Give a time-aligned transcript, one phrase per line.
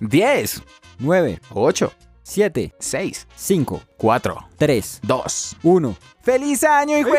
[0.00, 0.62] 10,
[0.98, 5.56] 9, 8, 7, 6, 5, 4, 3, 2.
[5.62, 5.96] 1.
[6.22, 7.10] ¡Feliz año, hijo!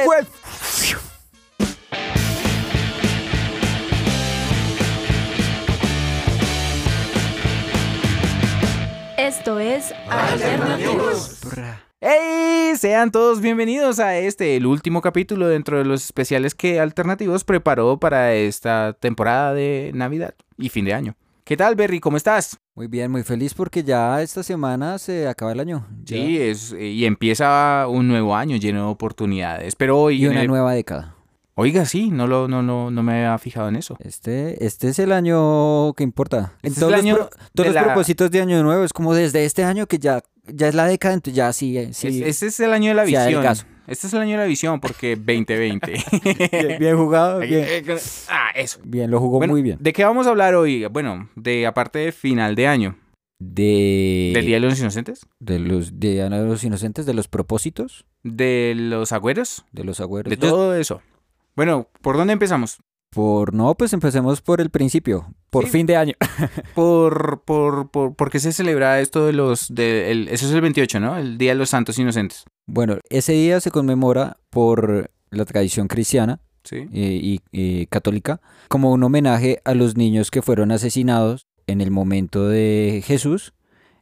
[9.17, 11.39] Esto es Alternativos.
[12.01, 12.73] ¡Hey!
[12.75, 17.97] Sean todos bienvenidos a este, el último capítulo dentro de los especiales que Alternativos preparó
[17.97, 21.15] para esta temporada de Navidad y fin de año.
[21.43, 21.99] ¿Qué tal, Berry?
[21.99, 22.57] ¿Cómo estás?
[22.73, 25.85] Muy bien, muy feliz porque ya esta semana se acaba el año.
[26.05, 26.15] Ya.
[26.17, 29.75] Sí, es, y empieza un nuevo año lleno de oportunidades.
[29.75, 30.21] Pero hoy.
[30.21, 31.15] Y en una el- nueva década.
[31.55, 33.95] Oiga, sí, no, lo, no, no, no me había fijado en eso.
[33.99, 36.53] Este, este es el año que importa.
[36.63, 38.83] En Este es todos los, año pro- todos de los la- propósitos de año nuevo
[38.83, 41.89] es como desde este año que ya, ya es la década, entonces ya sí, eh,
[41.93, 42.07] sí.
[42.07, 43.41] Es- este es el año de la visión.
[43.43, 43.65] caso.
[43.85, 45.93] Este es el año de la visión porque 2020.
[46.51, 47.65] bien, bien jugado, bien,
[48.29, 48.79] ah, eso.
[48.83, 49.77] bien, lo jugó Bueno, muy bien.
[49.81, 50.85] ¿De qué vamos a hablar hoy?
[50.85, 52.97] Bueno, de aparte de final de año,
[53.39, 58.05] De, del Día de los Inocentes, de los de de los Inocentes, de los propósitos,
[58.23, 60.29] de los agüeros, de los agüeros.
[60.29, 61.01] de todo eso.
[61.55, 62.79] Bueno, ¿por dónde empezamos?
[63.13, 65.69] Por no, pues empecemos por el principio, por Sí.
[65.71, 66.13] fin de año.
[66.75, 69.73] Por, por, por, ¿por qué se celebra esto de los...
[69.73, 71.17] De, el- eso es el 28, ¿no?
[71.17, 72.45] El Día de los Santos Inocentes.
[72.65, 76.77] Bueno, ese día se conmemora por la tradición cristiana Sí.
[76.93, 81.91] eh, y, y católica como un homenaje a los niños que fueron asesinados en el
[81.91, 83.53] momento de Jesús.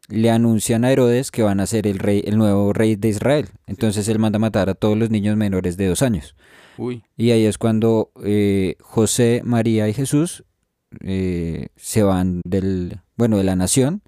[0.07, 3.49] Le anuncian a Herodes que van a ser el rey, el nuevo rey de Israel.
[3.65, 6.35] Entonces él manda matar a todos los niños menores de dos años.
[6.81, 7.03] Uy.
[7.17, 10.43] Y ahí es cuando eh, José, María y Jesús
[11.01, 14.01] eh, se van del, bueno, de la nación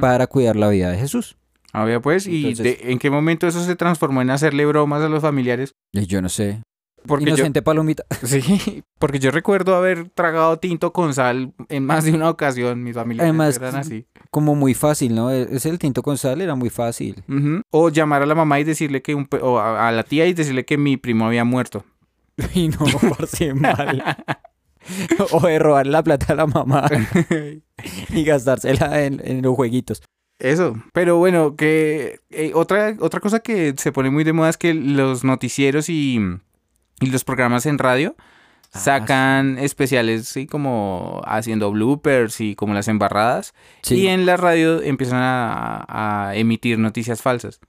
[0.00, 1.36] para cuidar la vida de Jesús.
[1.74, 5.02] A ver, pues, ¿y Entonces- de- en qué momento eso se transformó en hacerle bromas
[5.02, 5.72] a los familiares?
[5.92, 6.62] Y yo no sé.
[7.06, 8.04] Porque yo, Inocente palomita.
[8.24, 12.82] sí, porque yo recuerdo haber tragado tinto con sal en más de una ocasión.
[12.82, 14.06] Mis familiares Además, eran así.
[14.32, 15.30] Como muy fácil, ¿no?
[15.30, 17.22] E, Es el tinto con sal, era muy fácil.
[17.70, 20.32] O llamar a la mamá y decirle que un o a, a la tía y
[20.32, 21.84] decirle que mi primo había muerto.
[22.54, 22.78] Y no
[23.16, 24.02] parece mal.
[25.32, 26.88] o de robar la plata a la mamá
[28.10, 30.02] y gastársela en, en los jueguitos.
[30.38, 30.76] Eso.
[30.92, 34.72] Pero bueno, que eh, otra, otra cosa que se pone muy de moda es que
[34.72, 36.20] los noticieros y,
[37.00, 38.14] y los programas en radio
[38.72, 43.54] Ah, sacan especiales, sí, como haciendo bloopers y como las embarradas.
[43.82, 43.94] Sí.
[44.02, 45.84] Y en la radio empiezan a,
[46.28, 47.60] a emitir noticias falsas.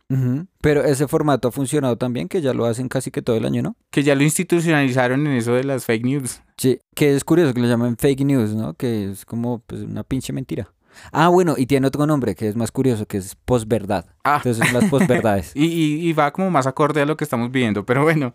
[0.62, 3.62] Pero ese formato ha funcionado también, que ya lo hacen casi que todo el año,
[3.62, 3.76] ¿no?
[3.92, 6.42] Que ya lo institucionalizaron en eso de las fake news.
[6.58, 8.74] Sí, que es curioso que lo llaman fake news, ¿no?
[8.74, 10.70] Que es como pues, una pinche mentira.
[11.14, 14.06] Ah, bueno, y tiene otro nombre que es más curioso, que es posverdad.
[14.26, 14.42] Ah.
[14.44, 15.52] Entonces las posverdades.
[15.56, 17.86] Y, y- y va como más acorde a lo que estamos viviendo.
[17.86, 18.34] Pero bueno,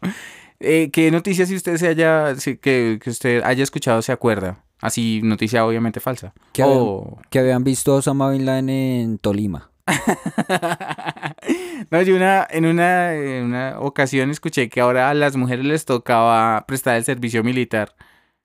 [0.61, 4.65] eh, ¿qué noticias si usted se haya, si- que, que usted haya escuchado se acuerda?
[4.81, 6.35] Así, noticia obviamente falsa.
[6.53, 6.85] Que habían,
[7.31, 9.71] que habían visto a Osama Bin Laden en Tolima.
[11.91, 15.85] no, yo una, en, una, en una ocasión escuché que ahora a las mujeres les
[15.85, 17.95] tocaba prestar el servicio militar.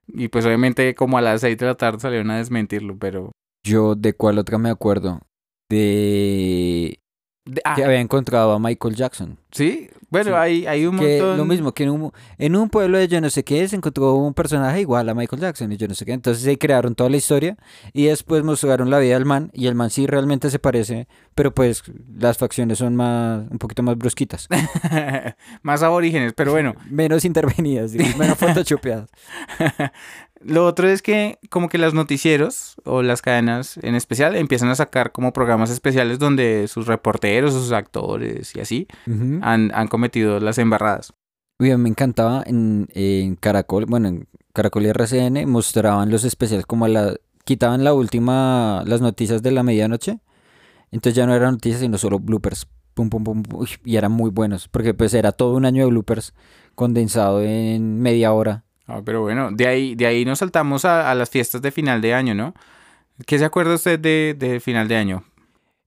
[0.08, 3.32] Y pues obviamente como a las 6 de la tarde salieron a desmentirlo, pero...
[3.64, 5.22] Yo, ¿de cuál otra me acuerdo?
[5.70, 7.00] De
[7.50, 9.38] de- ah, que había encontrado a Michael Jackson.
[9.52, 9.90] ¿Sí?
[10.12, 10.36] Bueno, Sí.
[10.36, 11.38] hay, hay un Que montón...
[11.38, 14.14] lo mismo, que en un, en un pueblo de yo no sé qué se encontró
[14.16, 16.14] un personaje igual a Michael Jackson y yo no sé qué.
[16.14, 17.58] Entonces se crearon toda la historia
[17.94, 21.52] y después mostraron la vida del man y el man sí realmente se parece, pero
[21.54, 21.84] pues
[22.18, 24.48] las facciones son más, un poquito más brusquitas,
[25.64, 26.76] Más aborígenes, pero bueno.
[26.90, 29.10] menos intervenidas, digamos, menos photoshopeadas.
[30.42, 34.76] Lo otro es que como que los noticieros o las cadenas en especial empiezan a
[34.76, 38.88] sacar como programas especiales donde sus reporteros, sus actores y así
[39.42, 41.14] han, han cometido las embarradas.
[41.60, 46.86] Uy, me encantaba en, en Caracol, bueno, en Caracol y RCN mostraban los especiales como
[46.86, 50.20] a la, quitaban la última, las noticias de la medianoche,
[50.92, 54.14] entonces ya no eran noticias sino solo bloopers, pum, pum, pum, pum, uy, y eran
[54.14, 56.34] muy buenos, porque pues era todo un año de bloopers
[56.76, 58.64] condensado en media hora.
[58.90, 62.02] Ah, pero bueno, de ahí, de ahí nos saltamos a, a las fiestas de final
[62.02, 62.54] de año, ¿no?
[63.26, 65.24] ¿Qué se acuerda usted de, de final de año?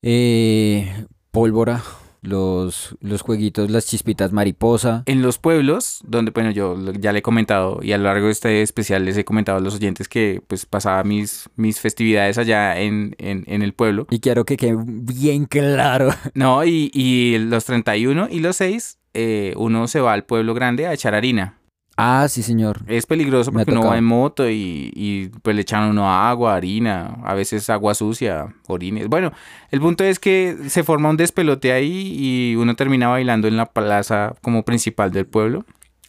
[0.03, 1.83] Eh, pólvora,
[2.21, 5.03] los, los jueguitos, las chispitas mariposa.
[5.07, 8.33] En los pueblos, donde, bueno, yo ya le he comentado y a lo largo de
[8.33, 12.79] este especial les he comentado a los oyentes que pues pasaba mis, mis festividades allá
[12.79, 14.07] en, en, en el pueblo.
[14.11, 16.11] Y quiero que quede bien claro.
[16.35, 20.87] No, y, y los 31 y los 6, eh, uno se va al pueblo grande
[20.87, 21.59] a echar harina.
[21.97, 22.81] Ah, sí, señor.
[22.87, 27.19] Es peligroso porque uno va en moto y, y, pues le echan uno agua, harina,
[27.25, 29.09] a veces agua sucia, orines.
[29.09, 29.33] Bueno,
[29.71, 33.67] el punto es que se forma un despelote ahí y uno termina bailando en la
[33.67, 35.65] plaza como principal del pueblo.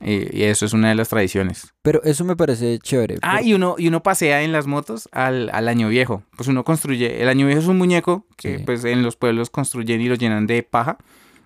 [0.06, 1.74] Eh, y eso es una de las tradiciones.
[1.82, 3.20] Pero eso me parece chévere.
[3.22, 6.24] Ah, y uno, y uno pasea en las motos al, al año viejo.
[6.36, 7.22] Pues uno construye.
[7.22, 8.64] El año viejo es un muñeco que Sí.
[8.66, 10.98] pues en los pueblos construyen y lo llenan de paja,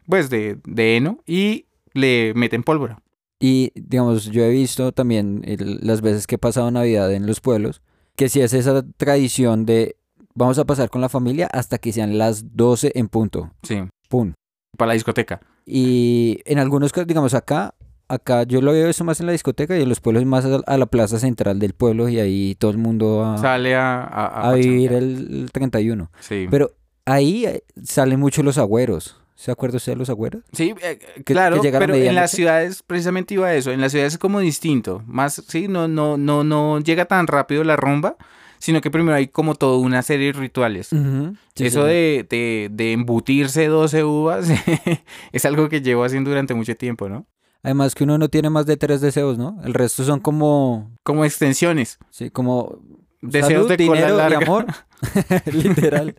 [0.07, 3.00] pues de, de heno, y le meten pólvora.
[3.39, 7.39] Y digamos, yo he visto también el- las veces que he pasado Navidad en los
[7.39, 7.81] pueblos,
[8.16, 9.95] que si es esa tradición de
[10.34, 13.51] vamos a pasar con la familia hasta que sean las 12 en punto.
[13.63, 13.81] Sí.
[14.10, 14.34] Pum.
[14.78, 15.42] Para la discoteca.
[15.66, 17.74] Y en algunos casos, digamos acá,
[18.07, 20.62] acá yo lo veo eso más en la discoteca y en los pueblos más a,
[20.66, 24.50] a la plaza central del pueblo y ahí todo el mundo va Sale a, a,
[24.50, 26.10] a vivir el, el 31.
[26.22, 26.48] Sí.
[26.50, 26.72] Pero
[27.06, 29.19] ahí eh, salen mucho los agüeros.
[29.38, 30.44] ¿Se acuerda usted de los agüeros?
[30.51, 33.80] Sí, eh, que claro, llegan a pero en las ciudades precisamente iba a eso, en
[33.80, 37.75] las ciudades es como distinto, más, sí, no, no, no, no llega tan rápido la
[37.75, 38.18] rumba,
[38.57, 40.88] sino que primero hay como toda una serie de rituales.
[40.88, 41.88] Sí, eso sí.
[41.88, 44.50] de, de, de embutirse 12 uvas
[45.31, 47.28] es algo que llevo haciendo durante mucho tiempo, ¿no?
[47.62, 49.60] Además que uno no tiene más de tres deseos, ¿no?
[49.63, 52.80] El resto son como, Como extensiones, sí, como
[53.22, 54.38] deseos salud, de cola dinero y larga.
[54.38, 54.66] amor.
[55.52, 56.16] Literal.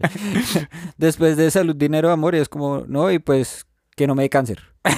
[0.96, 3.66] Después de salud, dinero, amor, y es como, no, y pues
[3.96, 4.60] que no me dé cáncer.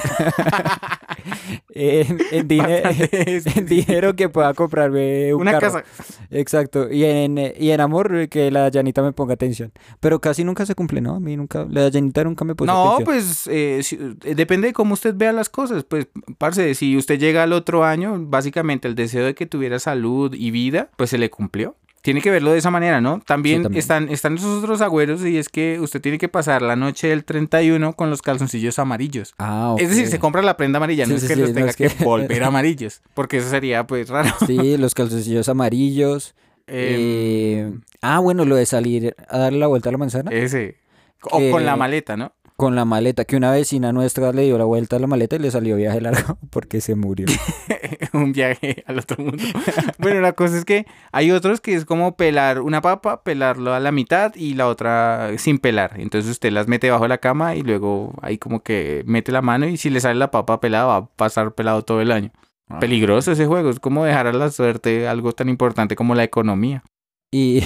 [1.74, 5.72] en, en en dinero que pueda comprarme un Una carro.
[5.72, 5.84] casa.
[6.30, 6.90] Exacto.
[6.92, 9.72] Y en, y en amor, que la Yanita me ponga atención.
[10.00, 11.14] Pero casi nunca se cumple, ¿no?
[11.16, 13.04] A mí nunca, la Yanita nunca me puso No, atención.
[13.04, 15.84] pues eh, si- eh, depende de cómo usted vea las cosas.
[15.84, 16.08] Pues,
[16.38, 20.50] parce, si usted llega al otro año, básicamente el deseo de que tuviera salud y
[20.50, 21.76] vida, pues se le cumplió.
[22.02, 23.20] Tiene que verlo de esa manera, ¿no?
[23.26, 23.78] También, también.
[23.78, 27.24] Están, están esos otros agüeros y es que usted tiene que pasar la noche del
[27.24, 29.34] 31 con los calzoncillos amarillos.
[29.38, 31.70] Ah, Es decir, se compra la prenda amarilla, no es sí, que los no tenga
[31.70, 34.30] es que- que volver amarillos, porque eso sería pues raro.
[34.46, 36.34] Sí, los calzoncillos amarillos.
[36.66, 40.78] eh, Em, ah, bueno, lo de salir a darle la vuelta a la manzana ese.
[41.22, 42.32] O que- con la maleta, ¿no?
[42.60, 45.38] Con la maleta, que una vecina nuestra le dio la vuelta a la maleta y
[45.38, 47.24] le salió viaje largo porque se murió.
[48.12, 49.42] un viaje al otro mundo.
[49.98, 53.80] bueno, la cosa es que hay otros que es como pelar una papa, pelarlo a
[53.80, 55.98] la mitad y la otra sin pelar.
[55.98, 59.66] Entonces usted las mete bajo la cama y luego ahí como que mete la mano
[59.66, 62.30] y si le sale la papa pelada va a pasar pelado todo el año.
[62.78, 66.84] Peligroso ese juego, es como dejar a la suerte algo tan importante como la economía.
[67.30, 67.62] Y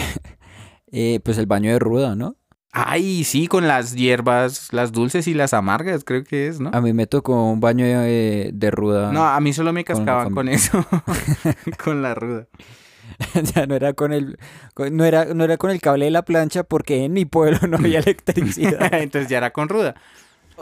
[0.93, 2.37] eh, pues el baño de ruda, ¿no?
[2.77, 6.71] Ay, sí, con las hierbas, las dulces y las amargas, creo que es, ¿no?
[6.73, 9.13] A mí me tocó un baño de, de ruda.
[9.13, 10.85] No, a mí solo me cascaban con eso,
[11.85, 12.49] con la ruda.
[13.55, 14.39] ya no era con el
[14.73, 17.59] con- no era no era con el cable de la plancha porque en mi pueblo
[17.69, 18.93] no había electricidad.
[18.95, 19.95] Entonces ya era con ruda.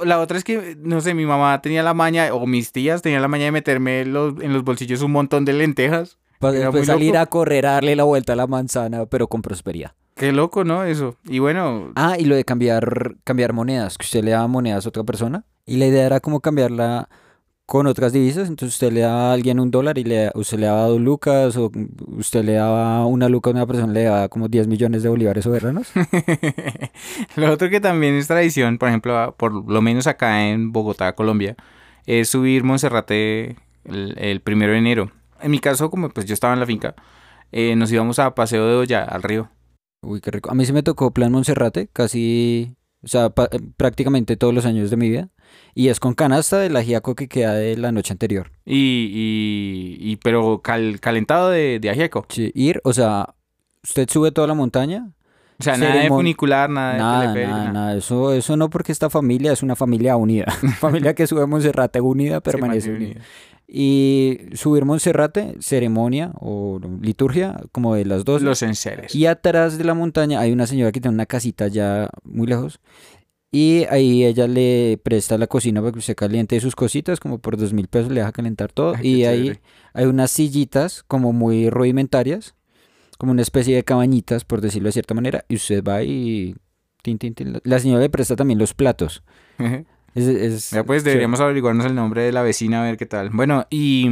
[0.04, 3.22] La otra es que, no sé, mi mamá tenía la maña, o mis tías tenían
[3.22, 6.18] la maña de meterme los- en los bolsillos un montón de lentejas.
[6.40, 6.54] Para
[6.86, 9.92] salir a correr a darle la vuelta a la manzana, pero con prosperidad.
[10.22, 10.84] Qué loco, ¿no?
[10.84, 11.16] Eso.
[11.24, 14.90] Y bueno, Ah, y lo de cambiar, cambiar monedas, que usted le daba monedas a
[14.90, 15.44] otra persona.
[15.66, 17.08] Y la idea era como cambiarla
[17.66, 18.46] con otras divisas.
[18.46, 21.56] Entonces usted le daba a alguien un dólar y le, usted le daba dos lucas,
[21.56, 21.72] o
[22.06, 25.42] usted le daba una luca a una persona, le daba como 10 millones de bolívares
[25.42, 25.90] soberanos.
[27.34, 31.56] lo otro que también es tradición, por ejemplo, por lo menos acá en Bogotá, Colombia,
[32.06, 35.10] es subir Monserrate el, el primero de enero.
[35.40, 36.94] En mi caso, como pues yo estaba en la finca,
[37.50, 39.50] eh, nos íbamos a Paseo de Olla, al río.
[40.02, 40.50] Uy, qué rico.
[40.50, 44.90] A mí sí me tocó Plan Monserrate, casi, o sea, eh, prácticamente todos los años
[44.90, 45.28] de mi vida.
[45.74, 48.50] Y es con canasta del ajiaco que queda de la noche anterior.
[48.64, 52.26] Y, y, y pero cal- calentado de, de ajiaco.
[52.28, 53.34] Sí, ir, o sea,
[53.84, 55.10] usted sube toda la montaña.
[55.60, 56.98] O sea, nada de funicular, nada de
[57.46, 57.96] Nada, nada.
[57.96, 60.46] Eso, eso no porque esta familia es una familia unida.
[60.80, 63.20] familia que sube a Monserrate unida, permanece unida.
[63.74, 68.42] Y subir Monserrate, ceremonia o liturgia, como de las dos.
[68.42, 69.14] Los enseres.
[69.14, 72.80] Y atrás de la montaña hay una señora que tiene una casita ya muy lejos.
[73.50, 77.56] Y ahí ella le presta la cocina para que se caliente sus cositas, como por
[77.56, 78.94] dos mil pesos le deja calentar todo.
[78.94, 79.58] Ay, y ahí
[79.94, 82.54] hay unas sillitas como muy rudimentarias,
[83.16, 85.44] como una especie de cabañitas, por decirlo de cierta manera.
[85.48, 86.56] Y usted va y...
[87.02, 89.22] tin, tin, tin, la- La señora le presta también los platos.
[90.14, 93.30] Es, es- Ya pues deberíamos averiguarnos el nombre de la vecina a ver qué tal.
[93.30, 94.08] Bueno, y,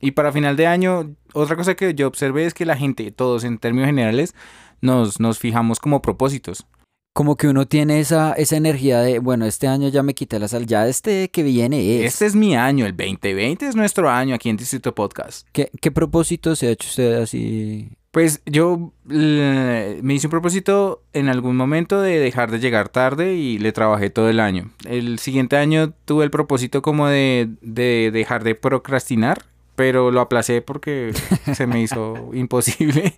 [0.00, 3.44] y para final de año, otra cosa que yo observé es que la gente, todos
[3.44, 4.34] en términos generales,
[4.80, 6.66] nos, nos fijamos como propósitos.
[7.12, 10.46] como que uno tiene esa, esa energía de, bueno, este año ya me quité la
[10.48, 12.14] sal, ya este que viene es.
[12.14, 15.46] Este es mi año, el 2020 es nuestro año aquí en Distrito Podcast.
[15.52, 17.90] ¿Qué, qué propósito se ha hecho usted así?
[18.12, 23.58] Pues yo me hice un propósito en algún momento de dejar de llegar tarde y
[23.58, 24.70] le trabajé todo el año.
[24.84, 29.44] El siguiente año tuve el propósito como de, de dejar de procrastinar,
[29.76, 31.12] pero lo aplacé porque
[31.54, 33.14] se me hizo imposible.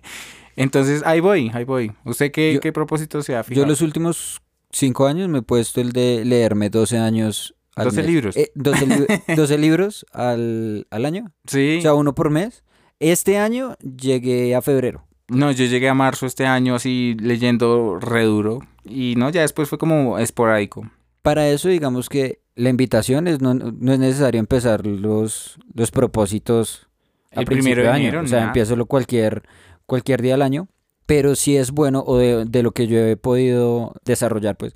[0.55, 1.91] Entonces ahí voy, ahí voy.
[2.05, 3.65] ¿Usted qué, Yo- qué propósito se ha fijado?
[3.65, 7.97] Yo los últimos cinco años me he puesto el de leerme 12 años al 12
[7.97, 8.05] mes.
[8.11, 8.37] libros.
[8.37, 11.31] Eh, 12, li- 12 libros al, al año.
[11.47, 11.77] Sí.
[11.79, 12.63] O sea, uno por mes.
[13.11, 15.03] Este año llegué a febrero.
[15.27, 18.59] No, yo llegué a marzo este año así leyendo re duro.
[18.85, 20.89] Y no, ya después fue como esporádico.
[21.21, 26.87] Para eso, digamos que la invitación es no, no es necesario empezar los, los propósitos
[27.35, 28.03] a El primero de año.
[28.09, 28.49] enero, o sea, nada.
[28.51, 29.43] empiézalo cualquier,
[29.85, 30.67] cualquier día del año.
[31.05, 34.73] Pero sí es bueno, o de, de lo que yo he podido desarrollar, pues,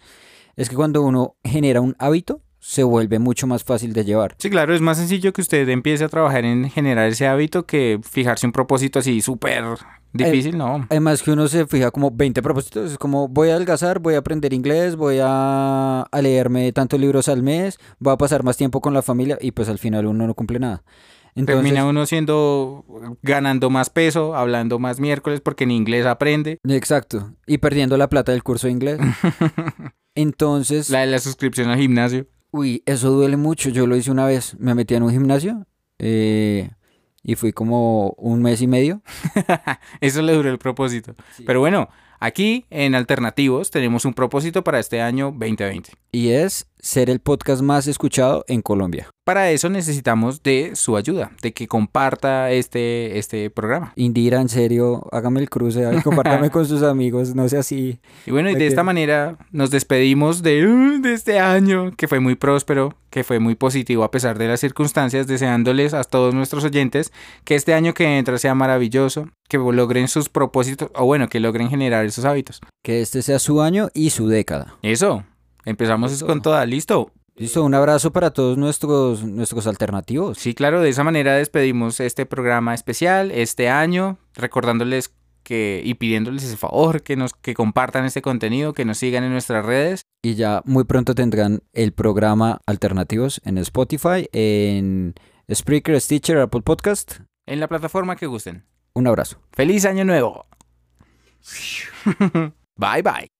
[0.58, 4.36] es que cuando uno genera un hábito, se vuelve mucho más fácil de llevar.
[4.40, 7.98] Sí, claro, es más sencillo que usted empiece a trabajar en generar ese hábito que
[8.04, 9.64] fijarse un propósito así súper
[10.12, 10.86] difícil, no.
[10.90, 14.18] Además que uno se fija como 20 propósitos, es como voy a adelgazar, voy a
[14.18, 18.82] aprender inglés, voy a, a leerme tantos libros al mes, voy a pasar más tiempo
[18.82, 20.84] con la familia y pues al final uno no cumple nada.
[21.36, 22.84] Entonces, Termina uno siendo,
[23.22, 26.60] ganando más peso, hablando más miércoles porque en inglés aprende.
[26.68, 29.00] Exacto, y perdiendo la plata del curso de inglés.
[30.16, 32.28] Entonces, La de la suscripción al gimnasio.
[32.58, 33.70] Uy, eso duele mucho.
[33.70, 35.66] Yo lo hice una vez, me metí en un gimnasio
[36.00, 36.72] eh,
[37.24, 39.02] y fui como un mes y medio.
[40.02, 41.16] Eso le duró el propósito.
[41.46, 45.92] Pero bueno, aquí en Alternativos tenemos un propósito para este año 2020.
[46.12, 49.10] Y es ser el podcast más escuchado en Colombia.
[49.26, 53.92] Para eso necesitamos de su ayuda, de que comparta este, este programa.
[53.98, 58.00] Indira, en serio, hágame el cruce, ay, compártame con sus amigos, no sea así.
[58.26, 62.22] Y bueno, y de esta manera nos despedimos de, uh, de este año que fue
[62.22, 66.64] muy próspero, que fue muy positivo a pesar de las circunstancias, deseándoles a todos nuestros
[66.64, 67.12] oyentes
[67.44, 71.70] que este año que entra sea maravilloso, que logren sus propósitos, o bueno, que logren
[71.70, 72.62] generar esos hábitos.
[72.82, 74.76] Que este sea su año y su década.
[74.82, 75.26] Eso,
[75.68, 77.12] empezamos con toda, listo.
[77.36, 80.40] Listo, un abrazo para todos nuestros, nuestros alternativos.
[80.40, 86.44] Sí, claro, de esa manera despedimos este programa especial este año, recordándoles que y pidiéndoles
[86.44, 90.02] ese favor que nos que compartan este contenido, que nos sigan en nuestras redes.
[90.24, 95.14] Y ya muy pronto tendrán el programa Alternativos en Spotify, en
[95.54, 97.20] Spreaker, Stitcher, Apple Podcast.
[97.46, 98.66] En la plataforma que gusten.
[98.94, 99.40] Un abrazo.
[99.52, 100.48] ¡Feliz año nuevo!
[102.76, 103.37] bye bye.